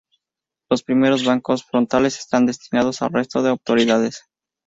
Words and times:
Los 0.67 0.81
primeros 0.81 1.23
bancos 1.23 1.63
frontales 1.63 2.17
están 2.17 2.47
destinados 2.47 3.03
al 3.03 3.11
resto 3.11 3.43
de 3.43 3.51
autoridades. 3.51 4.23